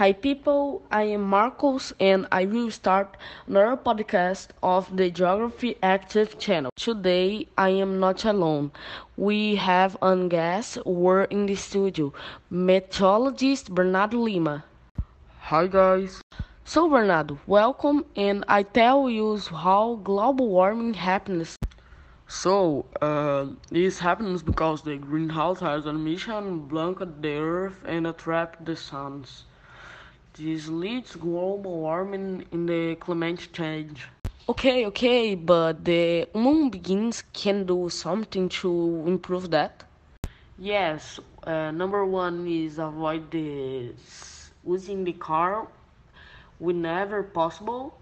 Hi, 0.00 0.14
people. 0.14 0.80
I 0.90 1.02
am 1.14 1.24
Marcos, 1.28 1.92
and 2.00 2.26
I 2.32 2.46
will 2.46 2.70
start 2.70 3.18
another 3.46 3.76
podcast 3.76 4.48
of 4.62 4.96
the 4.96 5.10
Geography 5.10 5.76
Active 5.82 6.38
channel. 6.38 6.70
Today, 6.74 7.48
I 7.58 7.68
am 7.68 8.00
not 8.00 8.24
alone. 8.24 8.72
We 9.18 9.56
have 9.56 9.98
a 10.00 10.16
guest. 10.26 10.78
We're 10.86 11.24
in 11.24 11.44
the 11.44 11.54
studio, 11.54 12.14
meteorologist 12.48 13.74
Bernardo 13.74 14.16
Lima. 14.20 14.64
Hi, 15.50 15.66
guys. 15.66 16.22
So, 16.64 16.88
Bernardo, 16.88 17.38
welcome, 17.46 18.06
and 18.16 18.42
I 18.48 18.62
tell 18.62 19.10
you 19.10 19.36
how 19.36 20.00
global 20.02 20.48
warming 20.48 20.94
happens. 20.94 21.56
So, 22.26 22.86
uh, 23.02 23.48
this 23.70 23.98
happens 23.98 24.42
because 24.42 24.80
the 24.80 24.96
greenhouse 24.96 25.60
has 25.60 25.84
an 25.84 25.96
emission 25.96 26.60
blanket 26.60 27.20
the 27.20 27.34
earth 27.34 27.84
and 27.84 28.06
attract 28.06 28.64
the 28.64 28.76
suns. 28.76 29.44
This 30.40 30.68
leads 30.68 31.16
global 31.16 31.80
warming 31.80 32.46
in 32.50 32.64
the 32.64 32.94
climate 32.96 33.46
change. 33.52 34.08
Okay, 34.48 34.86
okay, 34.86 35.34
but 35.34 35.84
the 35.84 36.26
human 36.32 36.70
beings 36.70 37.22
can 37.34 37.66
do 37.66 37.90
something 37.90 38.48
to 38.60 39.04
improve 39.06 39.50
that. 39.50 39.84
Yes, 40.58 41.20
uh, 41.44 41.70
number 41.72 42.06
one 42.06 42.46
is 42.46 42.78
avoid 42.78 43.30
the 43.30 43.92
using 44.66 45.04
the 45.04 45.12
car 45.12 45.68
whenever 46.58 47.22
possible. 47.22 47.98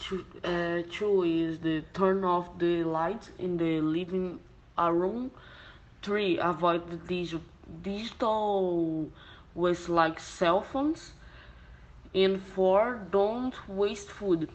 Two, 0.00 0.24
uh, 0.44 0.82
two 0.90 1.22
is 1.22 1.60
the 1.60 1.82
turn 1.94 2.24
off 2.24 2.58
the 2.58 2.82
lights 2.82 3.30
in 3.38 3.56
the 3.58 3.80
living 3.80 4.40
room. 4.76 5.30
Three, 6.02 6.38
avoid 6.38 6.90
the 6.90 6.96
dig- 6.96 7.40
digital 7.82 9.08
waste 9.54 9.88
like 9.88 10.18
cell 10.18 10.62
phones. 10.62 11.12
And 12.14 12.42
four, 12.42 13.06
don't 13.12 13.54
waste 13.68 14.10
food. 14.10 14.48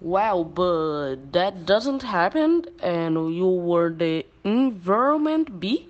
Well, 0.00 0.44
but 0.44 1.32
that 1.32 1.64
doesn't 1.64 2.02
happen, 2.02 2.64
and 2.82 3.34
you 3.34 3.48
were 3.48 3.90
the 3.90 4.26
environment 4.42 5.60
be? 5.60 5.88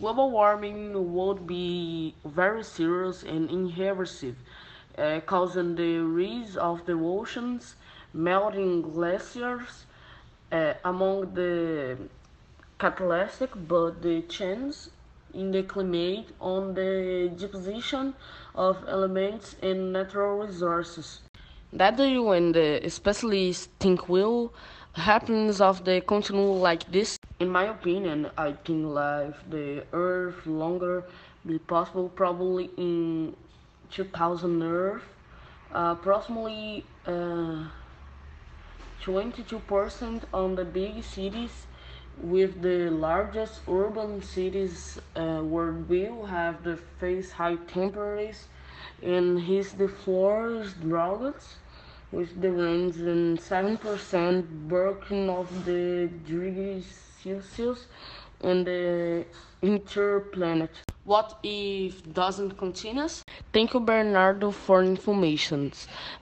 Global 0.00 0.30
warming 0.30 1.14
would 1.14 1.46
be 1.46 2.14
very 2.24 2.64
serious 2.64 3.22
and 3.22 3.50
irreversible, 3.50 4.38
uh, 4.96 5.20
causing 5.26 5.74
the 5.74 5.98
rise 5.98 6.56
of 6.56 6.86
the 6.86 6.94
oceans, 6.94 7.76
melting 8.12 8.82
glaciers, 8.82 9.84
uh, 10.50 10.74
among 10.84 11.34
the 11.34 11.98
catalytic, 12.78 13.50
but 13.68 14.00
the 14.00 14.22
change 14.22 14.88
in 15.34 15.50
the 15.50 15.62
climate 15.62 16.26
on 16.40 16.74
the 16.74 17.30
deposition 17.36 18.14
of 18.54 18.76
elements 18.88 19.56
and 19.62 19.92
natural 19.92 20.38
resources. 20.46 21.20
That 21.72 21.96
the 21.96 22.08
UN, 22.10 22.52
the 22.52 22.88
specialists 22.88 23.68
think 23.80 24.08
will 24.08 24.52
happens 24.92 25.60
of 25.60 25.84
the 25.84 26.00
continue 26.00 26.52
like 26.52 26.90
this. 26.90 27.18
In 27.40 27.48
my 27.48 27.64
opinion, 27.64 28.30
I 28.38 28.52
think 28.52 28.86
life 28.86 29.36
the 29.50 29.84
Earth 29.92 30.46
longer 30.46 31.04
be 31.44 31.58
possible 31.58 32.08
probably 32.08 32.70
in 32.76 33.34
2000 33.90 34.62
Earth, 34.62 35.02
uh, 35.74 35.96
approximately 35.98 36.84
uh, 37.06 37.64
22% 39.04 40.22
on 40.32 40.54
the 40.54 40.64
big 40.64 41.02
cities 41.02 41.66
with 42.22 42.62
the 42.62 42.90
largest 42.90 43.60
urban 43.68 44.22
cities 44.22 44.98
uh, 45.16 45.40
where 45.40 45.72
will 45.72 46.26
have 46.26 46.62
the 46.64 46.76
face 47.00 47.32
high 47.32 47.56
temperatures 47.56 48.48
and 49.02 49.40
his 49.40 49.72
the 49.72 49.88
forest 49.88 50.80
droughts 50.80 51.56
with 52.12 52.40
the 52.40 52.50
rains 52.50 52.96
and 52.98 53.38
7% 53.38 54.68
breaking 54.68 55.28
of 55.28 55.64
the 55.64 56.08
degrees 56.26 56.86
Celsius 57.22 57.86
and 58.42 58.66
the 58.66 59.24
interplanet. 59.62 60.68
What 61.04 61.38
if 61.42 61.92
doesn't 62.12 62.56
continues? 62.58 63.22
Thank 63.52 63.74
you, 63.74 63.80
Bernardo, 63.80 64.50
for 64.50 64.82
information. 64.82 65.72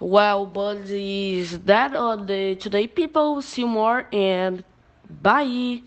Well, 0.01 0.47
but 0.47 0.79
is 0.91 1.59
that 1.61 1.95
all 1.95 2.17
the 2.17 2.57
today, 2.57 2.87
people? 2.87 3.43
See 3.43 3.65
more 3.65 4.07
and 4.13 4.65
bye. 5.21 5.81